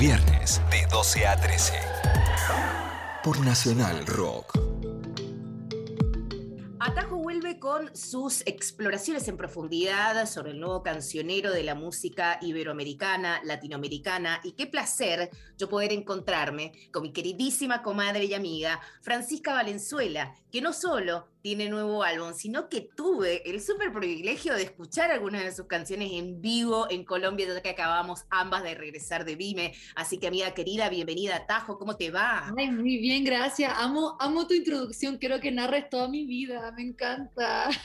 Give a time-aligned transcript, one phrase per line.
[0.00, 1.74] viernes de 12 a 13
[3.22, 4.58] por Nacional Rock.
[6.78, 13.42] Atajo vuelve con sus exploraciones en profundidad sobre el nuevo cancionero de la música iberoamericana,
[13.44, 15.28] latinoamericana, y qué placer
[15.58, 21.68] yo poder encontrarme con mi queridísima comadre y amiga Francisca Valenzuela, que no solo tiene
[21.68, 26.40] nuevo álbum, sino que tuve el súper privilegio de escuchar algunas de sus canciones en
[26.40, 29.72] vivo en Colombia, ya que acabamos ambas de regresar de Vime.
[29.94, 32.52] Así que, amiga querida, bienvenida a Tajo, ¿cómo te va?
[32.56, 33.72] Ay, muy bien, gracias.
[33.76, 37.68] Amo, amo tu introducción, quiero que narres toda mi vida, me encanta.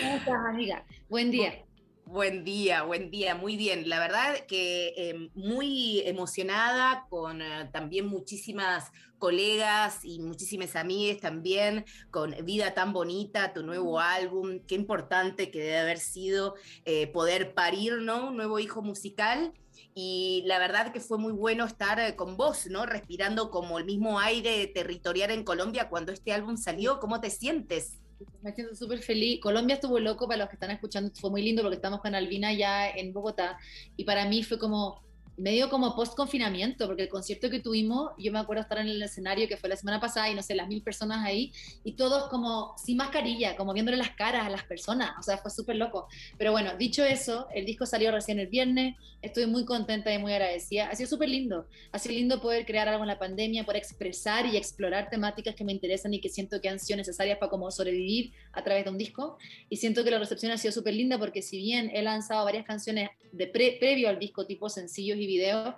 [0.00, 0.84] ¿Cómo estás, amiga?
[1.08, 1.64] Buen día.
[2.04, 3.88] Buen día, buen día, muy bien.
[3.88, 11.86] La verdad que em, muy emocionada con eh, también muchísimas colegas y muchísimas amigas también
[12.10, 14.60] con Vida tan bonita, tu nuevo álbum.
[14.66, 18.28] Qué importante que debe haber sido eh, poder parir, ¿no?
[18.28, 19.52] Un nuevo hijo musical.
[19.94, 22.84] Y la verdad que fue muy bueno estar eh, con vos, ¿no?
[22.84, 26.98] Respirando como el mismo aire territorial en Colombia cuando este álbum salió.
[26.98, 28.01] ¿Cómo te sientes?
[28.42, 29.40] Me siento súper feliz.
[29.40, 32.52] Colombia estuvo loco para los que están escuchando, fue muy lindo porque estamos con Albina
[32.52, 33.58] ya en Bogotá
[33.96, 35.02] y para mí fue como
[35.36, 39.02] medio como post confinamiento, porque el concierto que tuvimos, yo me acuerdo estar en el
[39.02, 41.52] escenario que fue la semana pasada y no sé, las mil personas ahí,
[41.84, 45.50] y todos como sin mascarilla, como viéndole las caras a las personas, o sea, fue
[45.50, 46.08] súper loco.
[46.38, 50.32] Pero bueno, dicho eso, el disco salió recién el viernes, estoy muy contenta y muy
[50.32, 53.78] agradecida, ha sido súper lindo, ha sido lindo poder crear algo en la pandemia, poder
[53.78, 57.50] expresar y explorar temáticas que me interesan y que siento que han sido necesarias para
[57.50, 60.94] como sobrevivir a través de un disco, y siento que la recepción ha sido súper
[60.94, 65.26] linda porque si bien he lanzado varias canciones de previo al disco, tipo sencillos y
[65.26, 65.76] video,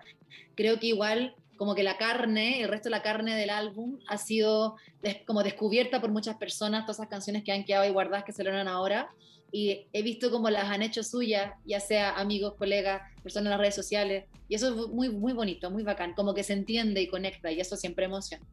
[0.55, 4.19] creo que igual como que la carne, el resto de la carne del álbum ha
[4.19, 4.77] sido
[5.27, 8.43] como descubierta por muchas personas, todas esas canciones que han quedado ahí guardadas que se
[8.43, 9.11] logran ahora,
[9.53, 13.61] y he visto cómo las han hecho suyas, ya sea amigos, colegas, personas en las
[13.61, 17.07] redes sociales, y eso es muy, muy bonito, muy bacán, como que se entiende y
[17.07, 18.45] conecta, y eso siempre emociona.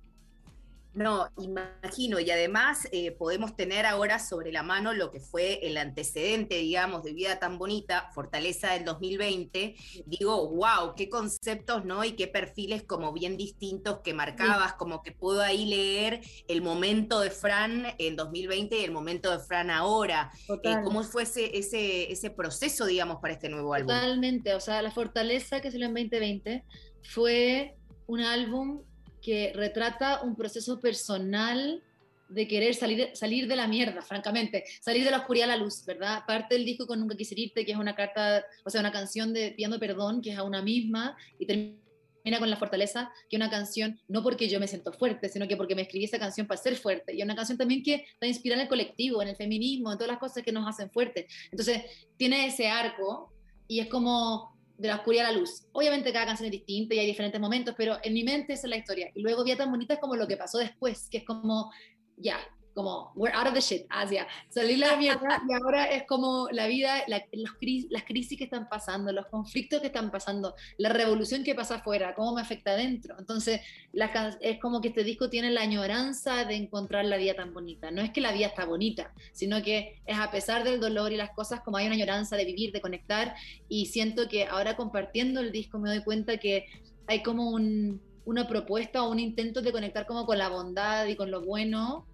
[0.93, 5.77] No, imagino, y además eh, podemos tener ahora sobre la mano lo que fue el
[5.77, 9.75] antecedente, digamos, de Vida tan Bonita, Fortaleza del 2020.
[10.05, 12.03] Digo, wow, qué conceptos, ¿no?
[12.03, 17.21] Y qué perfiles como bien distintos que marcabas, como que puedo ahí leer el momento
[17.21, 20.29] de Fran en 2020 y el momento de Fran ahora.
[20.63, 23.95] Eh, ¿Cómo fue ese, ese, ese proceso, digamos, para este nuevo álbum?
[23.95, 26.65] Totalmente, o sea, La Fortaleza que salió en 2020
[27.01, 27.77] fue
[28.07, 28.83] un álbum
[29.21, 31.83] que retrata un proceso personal
[32.31, 35.83] de querer salir, salir de la mierda, francamente, salir de la oscuridad a la luz,
[35.85, 36.23] ¿verdad?
[36.25, 39.33] Parte del disco con Nunca Quise Irte, que es una carta, o sea, una canción
[39.33, 43.37] de pidiendo perdón, que es a una misma, y termina con La Fortaleza, que es
[43.37, 46.47] una canción, no porque yo me siento fuerte, sino que porque me escribí esa canción
[46.47, 49.35] para ser fuerte, y una canción también que está inspirada en el colectivo, en el
[49.35, 51.25] feminismo, en todas las cosas que nos hacen fuertes.
[51.51, 51.83] Entonces,
[52.15, 53.33] tiene ese arco,
[53.67, 55.67] y es como de la oscuridad a la luz.
[55.73, 58.71] Obviamente cada canción es distinta y hay diferentes momentos, pero en mi mente esa es
[58.71, 59.11] la historia.
[59.13, 61.71] Y luego Vía tan bonita es como lo que pasó después, que es como,
[62.17, 62.39] ya,
[62.73, 64.27] como, we're out of the shit, Asia.
[64.49, 67.51] Salir la mierda y ahora es como la vida, la, los
[67.89, 72.15] las crisis que están pasando, los conflictos que están pasando, la revolución que pasa afuera,
[72.15, 73.15] cómo me afecta adentro.
[73.19, 73.61] Entonces,
[73.93, 77.91] la, es como que este disco tiene la añoranza de encontrar la vida tan bonita.
[77.91, 81.17] No es que la vida está bonita, sino que es a pesar del dolor y
[81.17, 83.35] las cosas, como hay una añoranza de vivir, de conectar.
[83.67, 86.67] Y siento que ahora compartiendo el disco me doy cuenta que
[87.07, 91.15] hay como un, una propuesta o un intento de conectar como con la bondad y
[91.15, 92.05] con lo bueno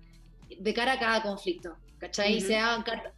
[0.60, 1.76] de cara a cada conflicto.
[2.00, 2.40] ¿Cachai?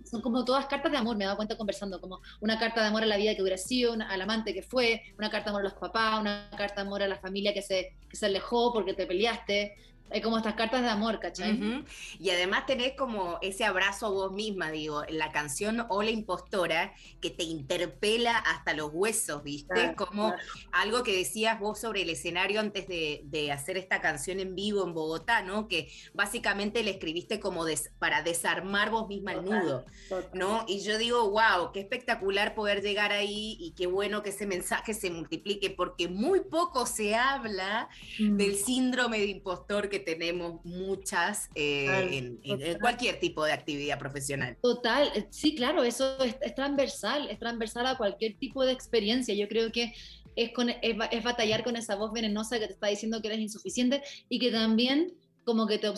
[0.05, 2.87] son como todas cartas de amor, me he dado cuenta conversando, como una carta de
[2.87, 5.61] amor a la vida que hubiera sido, al amante que fue, una carta de amor
[5.61, 8.71] a los papás, una carta de amor a la familia que se, que se alejó
[8.71, 9.75] porque te peleaste,
[10.11, 11.85] hay como estas cartas de amor, ¿cachai?
[12.19, 17.29] Y además tenés como ese abrazo a vos misma, digo, la canción Hola Impostora, que
[17.29, 19.95] te interpela hasta los huesos, ¿viste?
[19.95, 20.33] como
[20.71, 24.93] algo que decías vos sobre el escenario antes de, hacer esta canción en vivo en
[24.93, 25.67] Bogotá, ¿no?
[25.67, 27.65] Que básicamente le escribiste como
[27.97, 29.85] para desarmar vos misma el nudo,
[30.33, 30.65] ¿no?
[30.67, 34.93] Y yo digo, wow, qué espectacular poder llegar ahí y qué bueno que ese mensaje
[34.93, 37.89] se multiplique, porque muy poco se habla
[38.19, 38.37] mm.
[38.37, 44.57] del síndrome de impostor que tenemos muchas eh, en, cualquier tipo de actividad profesional.
[44.61, 49.33] Total, eh, sí, claro, eso es, transversal, es transversal a cualquier tipo de experiencia.
[49.35, 49.93] Yo creo que
[50.35, 54.01] es, con, es, batallar con esa voz venenosa que te está diciendo que eres insuficiente
[54.29, 55.13] y que también
[55.43, 55.89] como que te,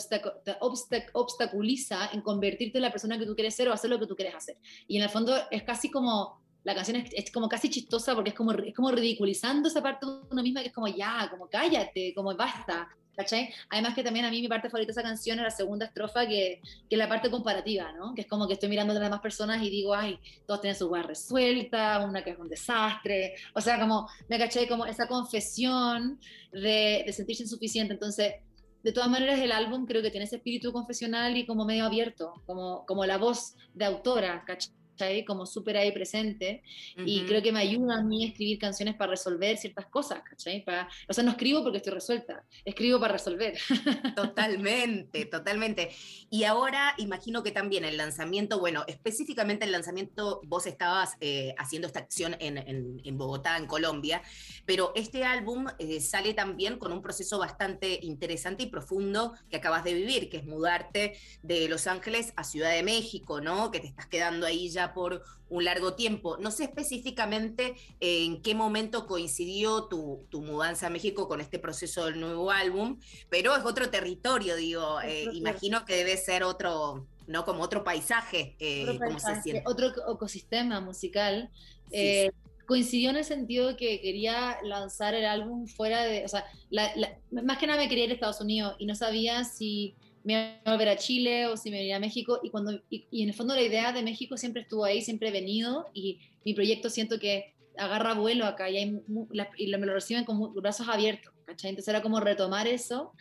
[1.12, 4.16] obstaculiza en convertirte en la persona que tú quieres ser o hacer lo que tú
[4.16, 4.56] quieres hacer.
[4.88, 8.36] Y en el fondo es casi como la canción es, como casi chistosa porque es
[8.36, 12.12] como, es como ridiculizando esa parte de uno misma que es como ya, como cállate,
[12.14, 12.88] como basta.
[13.14, 13.52] ¿Cachai?
[13.68, 16.26] Además que también a mí mi parte favorita de esa canción es la segunda estrofa,
[16.26, 18.14] que, que es la parte comparativa, ¿no?
[18.14, 20.78] Que es como que estoy mirando a las demás personas y digo, ay, todos tienen
[20.78, 23.34] su guarda resuelta, una que es un desastre.
[23.54, 26.18] O sea, como, me caché como esa confesión
[26.52, 27.92] de, de sentirse insuficiente.
[27.92, 28.32] Entonces,
[28.82, 32.42] de todas maneras, el álbum creo que tiene ese espíritu confesional y como medio abierto,
[32.46, 34.72] como, como la voz de autora, ¿cachai?
[35.26, 36.62] Como súper ahí presente.
[36.96, 40.64] Y creo que me ayuda a mí a escribir canciones para resolver ciertas cosas, ¿cachai?
[40.64, 43.58] Para, o sea, no escribo porque estoy resuelta, escribo para resolver.
[44.16, 45.90] Totalmente, totalmente.
[46.30, 51.86] Y ahora imagino que también el lanzamiento, bueno, específicamente el lanzamiento, vos estabas eh, haciendo
[51.86, 54.22] esta acción en, en, Bogotá, en Colombia,
[54.64, 59.84] pero este álbum eh, sale también con un proceso bastante interesante y profundo que acabas
[59.84, 63.70] de vivir, que es mudarte de Los Ángeles a Ciudad de México, ¿no?
[63.70, 66.36] Que te estás quedando ahí ya por un largo tiempo.
[66.38, 72.18] No sé específicamente en qué momento coincidió tu, mudanza a México con este proceso del
[72.18, 72.98] nuevo álbum,
[73.28, 77.44] pero es otro territorio, digo, eh, imagino que debe ser otro, ¿no?
[77.44, 78.98] Como otro paisaje, eh,
[79.64, 81.50] otro, ecosistema musical.
[81.90, 82.30] Eh,
[82.66, 86.46] coincidió en el sentido que quería lanzar el álbum fuera de, o sea,
[87.30, 89.94] más que nada me quería ir a Estados Unidos y no sabía si
[90.24, 93.22] me iba a volver a Chile o si me iba a México y, cuando, y,
[93.22, 96.54] en el fondo la idea de México siempre estuvo ahí, siempre he venido y mi
[96.54, 101.32] proyecto siento que agarra vuelo acá y, y me lo reciben con brazos abiertos.
[101.46, 103.12] Entonces era como retomar eso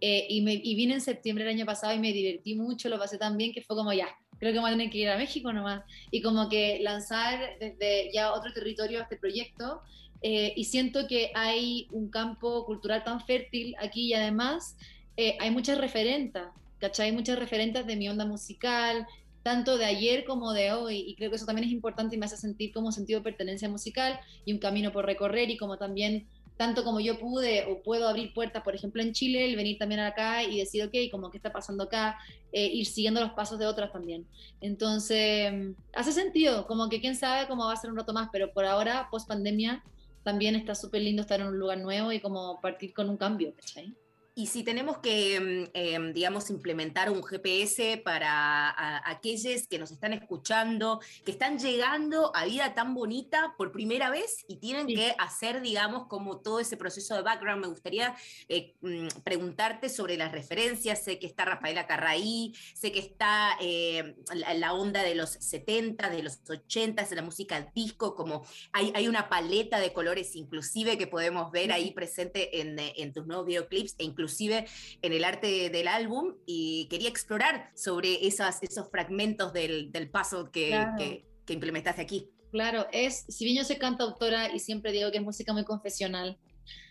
[0.00, 2.98] eh, y, me, y vine en septiembre del año pasado y me divertí mucho, lo
[2.98, 4.08] pasé tan bien que fue como ya,
[4.38, 8.12] creo que voy a tener que ir a México nomás y como que lanzar desde
[8.12, 9.80] ya otro territorio este proyecto
[10.20, 14.76] eh, y siento que hay un campo cultural tan fértil aquí y además
[15.16, 16.42] eh, hay muchas referentes,
[16.78, 17.06] ¿cachai?
[17.06, 19.06] Hay muchas referentes de mi onda musical,
[19.42, 22.26] tanto de ayer como de hoy, y creo que eso también es importante y me
[22.26, 26.26] hace sentir como sentido de pertenencia musical y un camino por recorrer y como también
[26.56, 30.00] tanto como yo pude o puedo abrir puertas, por ejemplo, en Chile, el venir también
[30.00, 32.18] acá y decir, ok, como qué está pasando acá,
[32.50, 34.26] eh, ir siguiendo los pasos de otras también.
[34.60, 35.52] Entonces,
[35.94, 38.64] hace sentido, como que quién sabe cómo va a ser un rato más, pero por
[38.64, 39.82] ahora, post pandemia,
[40.22, 43.54] también está súper lindo estar en un lugar nuevo y como partir con un cambio,
[43.54, 43.94] ¿cachai?
[44.38, 48.74] Y si tenemos que, mm, em, digamos, implementar un GPS para
[49.10, 54.44] aquellos que nos están escuchando, que están llegando a vida tan bonita por primera vez
[54.46, 58.14] y tienen que hacer, digamos, como todo ese proceso de background, me gustaría
[58.50, 61.02] eh, mm, preguntarte sobre las referencias.
[61.02, 66.22] Sé que está Rafaela Carraí, sé que está eh, la, onda de los 70, de
[66.22, 71.06] los 80, de la música disco, como hay, hay una paleta de colores inclusive que
[71.06, 74.66] podemos ver ahí presente en, en tus nuevos videoclips e incluso inclusive
[75.02, 80.50] en el arte del álbum, y quería explorar sobre esas, esos fragmentos del, del paso
[80.50, 82.28] que, que, implementaste aquí.
[82.50, 86.38] Claro, es, si bien yo soy cantautora y siempre digo que es música muy confesional,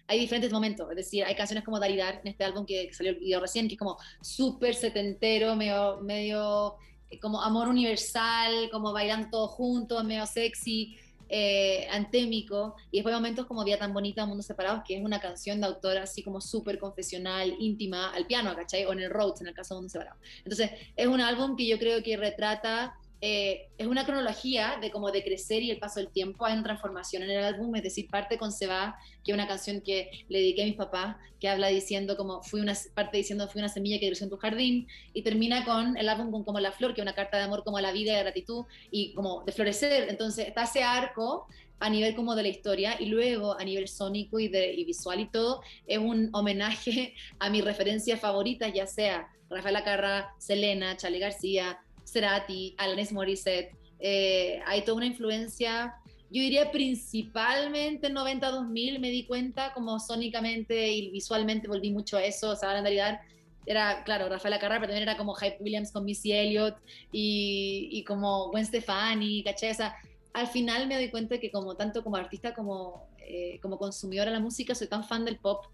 [0.08, 3.20] hay diferentes momentos, es decir, hay canciones como Daridar en este álbum que salió el
[3.20, 6.76] video recién, que es como súper setentero, medio, medio
[7.10, 10.96] eh, como amor universal, como bailando todos juntos, medio sexy,
[11.38, 15.60] eh, antémico, y después momentos como Día tan bonita, Mundos separados, que es una canción
[15.60, 18.86] de autor así como súper confesional, íntima, al piano, ¿cachai?
[18.86, 20.18] O en el Rhodes, en el caso de Mundos separados.
[20.38, 22.96] Entonces, es un álbum que yo creo que retrata
[23.28, 26.46] eh, es una cronología de como de crecer y el paso del tiempo.
[26.46, 29.48] Hay una transformación en el álbum, es decir, parte con Se va, que es una
[29.48, 33.48] canción que le dediqué a mis papás, que habla diciendo como fui una parte diciendo
[33.48, 36.60] fui una semilla que creció en tu jardín, y termina con el álbum con como
[36.60, 39.14] La Flor, que es una carta de amor como a la vida, de gratitud y
[39.16, 40.08] como de florecer.
[40.08, 41.48] Entonces está ese arco
[41.80, 45.20] a nivel como de la historia y luego a nivel sónico y, de, y visual
[45.20, 51.18] y todo, es un homenaje a mis referencias favoritas, ya sea Rafael Acarra, Selena, Chale
[51.18, 55.96] García, Cerati, Alanis Morissette, eh, hay toda una influencia,
[56.30, 62.24] yo diría principalmente en 90-2000 me di cuenta como sónicamente y visualmente volví mucho a
[62.24, 63.20] eso, o sea, en realidad
[63.66, 66.76] era, claro, Rafael Carrera, pero también era como Hype Williams con Missy Elliott
[67.12, 69.96] y, como Gwen Stefani, sea,
[70.34, 74.38] al final me doy cuenta que como tanto como artista como, eh, como consumidora de
[74.38, 75.66] la música soy tan fan del pop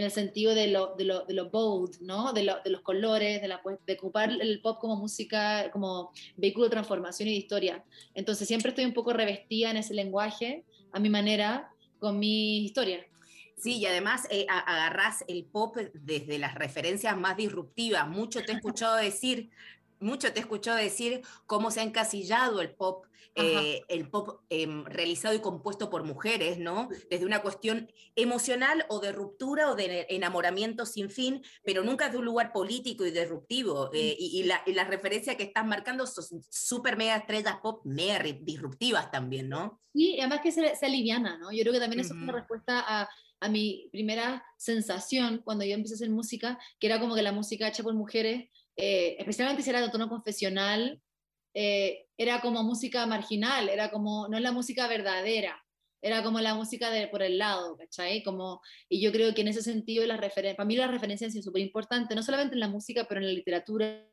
[0.00, 2.32] en el sentido de lo, de lo, de lo bold, ¿no?
[2.32, 6.70] De, de, los colores, de, la, de ocupar el pop como música, como vehículo de
[6.70, 7.84] transformación y de historia.
[8.14, 13.06] Entonces siempre estoy un poco revestida en ese lenguaje, a mi manera, con mi historia.
[13.56, 14.46] Sí, y además eh,
[15.28, 18.08] el pop desde las referencias más disruptivas.
[18.08, 19.50] Mucho te he escuchado decir
[20.00, 25.34] mucho te escuchó decir cómo se ha encasillado el pop, eh, el pop em, realizado
[25.34, 26.88] y compuesto por mujeres, ¿no?
[27.08, 32.18] Desde una cuestión emocional o de ruptura o de enamoramiento sin fin, pero nunca de
[32.18, 33.90] un lugar político y disruptivo.
[33.92, 39.10] Eh, y, la, y, referencia que estás marcando son súper mega estrellas pop, mega disruptivas
[39.10, 39.80] también, ¿no?
[39.92, 41.52] Sí, además que se, se aliviana, ¿no?
[41.52, 43.08] Yo creo que también eso es una respuesta a
[43.40, 47.32] a mi primera sensación cuando yo empecé a hacer música, que era como que la
[47.32, 51.00] música hecha por mujeres, eh, especialmente si era de tono confesional,
[51.54, 55.62] eh, era como música marginal, era como, no es la música verdadera,
[56.02, 58.22] era como la música de por el lado, ¿cachai?
[58.22, 61.62] Como, y yo creo que en ese sentido, la para mí la referencia es súper
[61.62, 64.06] importante, no solamente en la música, pero en la literatura,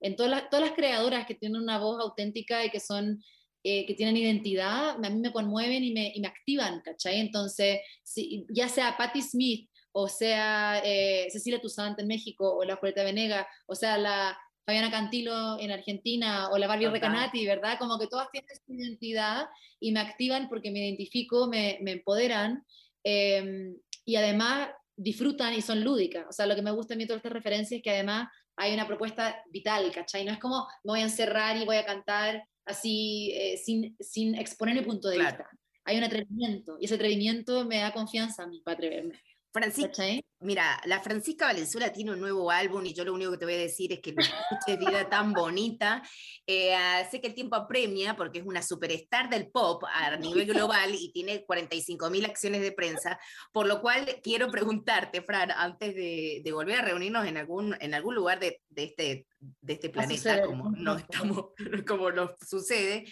[0.00, 3.22] en todas las, todas las creadoras que tienen una voz auténtica y que son
[3.68, 7.18] eh, que tienen identidad, a mí me conmueven y me, y me activan, ¿cachai?
[7.18, 12.76] Entonces, si, ya sea Patti Smith, o sea eh, Cecilia Toussaint en México, o la
[12.76, 17.78] Julieta Venega, o sea la Fabiana Cantilo en Argentina, o la Barbie Recanati, ¿verdad?
[17.78, 19.46] Como que todas tienen su identidad
[19.80, 22.62] y me activan porque me identifico, me, me empoderan,
[23.04, 23.74] em,
[24.04, 26.26] y además disfrutan y son lúdicas.
[26.28, 28.28] O sea, lo que me gusta a mí de todas estas referencias es que además
[28.56, 30.26] hay una propuesta vital, ¿cachai?
[30.26, 34.34] No es como me voy a encerrar y voy a cantar así eh, sin, sin
[34.34, 35.48] exponer mi punto de vista.
[35.84, 39.22] Hay un atrevimiento y ese atrevimiento me da confianza a mí para atreverme.
[39.56, 40.04] Francisca,
[40.40, 43.54] mira, la Francisca Valenzuela tiene un nuevo álbum y yo lo único que te voy
[43.54, 46.02] a decir es que escuches vida tan bonita.
[46.46, 46.76] Eh,
[47.10, 51.10] sé que el tiempo apremia porque es una superstar del pop a nivel global y
[51.10, 53.18] tiene 45 mil acciones de prensa,
[53.50, 57.94] por lo cual quiero preguntarte, Fran, antes de, de volver a reunirnos en algún, en
[57.94, 61.46] algún lugar de, de este, de este planeta, como, no estamos,
[61.86, 63.04] como nos sucede,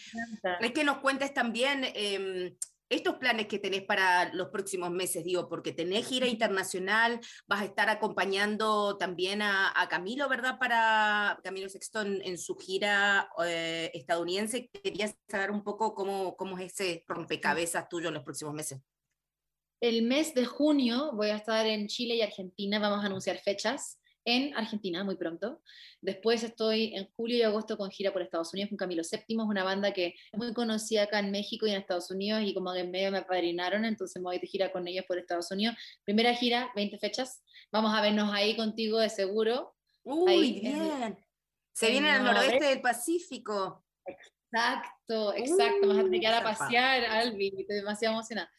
[0.60, 1.84] es que nos cuentes también...
[1.94, 2.54] Eh,
[2.88, 7.64] estos planes que tenés para los próximos meses, digo, porque tenés gira internacional, vas a
[7.64, 10.58] estar acompañando también a, Camilo, ¿verdad?
[10.58, 14.68] Para Camilo Sexton en su gira eh, estadounidense.
[14.68, 18.80] Quería saber un poco cómo, cómo es ese rompecabezas tuyo en los próximos meses.
[19.80, 23.98] El mes de junio voy a estar en Chile y Argentina, vamos a anunciar fechas
[24.24, 25.60] en Argentina muy pronto.
[26.00, 29.64] Después estoy en julio y agosto con gira por Estados Unidos con Camilo VII, una
[29.64, 32.80] banda que es muy conocida acá en México y en Estados Unidos y como que
[32.80, 35.76] en medio me apadrinaron, entonces me voy de gira con ellos por Estados Unidos.
[36.04, 37.42] Primera gira, 20 fechas.
[37.70, 39.74] Vamos a vernos ahí contigo de seguro.
[40.02, 41.18] Uy, bien.
[41.72, 43.84] Se viene al noroeste del Pacífico.
[44.06, 45.80] Exacto, exacto.
[45.88, 48.50] Vamos a tener que ir a pasear, Albi, estoy demasiado emocionada.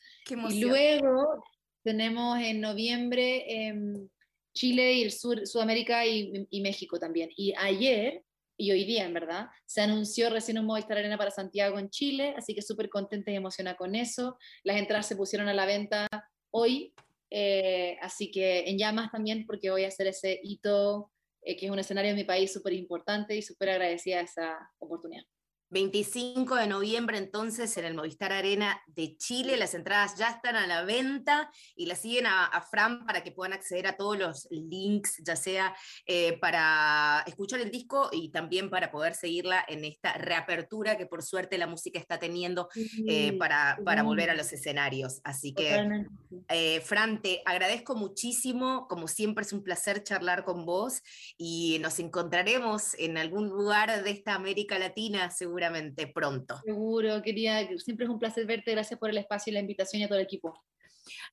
[0.50, 1.43] y luego
[1.84, 3.45] tenemos en noviembre...
[3.48, 4.07] Eh,
[4.56, 7.30] Chile y el sur, Sudamérica y, México también.
[7.36, 8.24] Y ayer,
[8.58, 12.34] y hoy día en verdad, se anunció recién un Movistar Arena para Santiago en Chile,
[12.38, 14.38] así que súper contenta y emocionada con eso.
[14.64, 16.08] Las entradas se pusieron a la venta
[16.52, 16.94] hoy,
[17.30, 21.72] eh, así que en llamas también, porque voy a hacer ese hito, eh, que es
[21.72, 25.26] un escenario de mi país súper importante y súper agradecida a esa oportunidad.
[25.75, 29.58] 25 de noviembre entonces en el Movistar Arena de Chile.
[29.58, 33.51] Las entradas ya están a la venta y la siguen a, Fran para que puedan
[33.51, 38.89] acceder a todos los links, ya sea eh, para escuchar el disco y también para
[38.89, 42.70] poder seguirla en esta reapertura que por suerte la música está teniendo
[43.05, 45.20] eh, para, para, volver a los escenarios.
[45.25, 46.05] Así que,
[46.48, 48.88] eh, Fran, te agradezco muchísimo.
[48.88, 51.01] Como siempre es un placer charlar con vos
[51.38, 56.62] y nos encontraremos en algún lugar de esta América Latina, seguro seguramente pronto.
[56.63, 60.05] Seguro, quería, siempre es un placer verte, gracias por el espacio y la invitación y
[60.05, 60.63] a todo el equipo.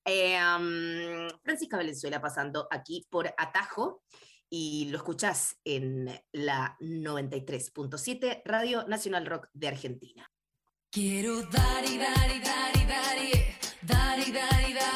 [0.04, 0.38] Eh,
[1.42, 4.02] Francisca Valenzuela pasando aquí por Atajo
[4.50, 10.30] y lo escuchás en la 93.7 Radio Nacional Rock de Argentina.
[10.90, 14.91] Quiero dar y dar y dar y dar y dar y dar y dar.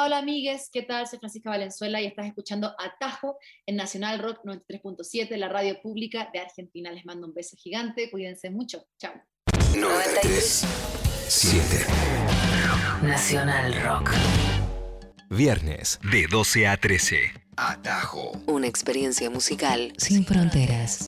[0.00, 1.06] Hola, hola amigues, ¿qué tal?
[1.06, 6.38] Soy Francisca Valenzuela y estás escuchando Atajo en Nacional Rock 93.7, la radio pública de
[6.38, 6.90] Argentina.
[6.90, 8.86] Les mando un beso gigante, cuídense mucho.
[8.98, 9.12] Chao.
[9.76, 10.64] 93
[11.28, 11.66] 7
[13.02, 14.10] Nacional Rock.
[15.28, 17.18] Viernes de 12 a 13.
[17.58, 18.32] Atajo.
[18.46, 20.98] Una experiencia musical sin fronteras.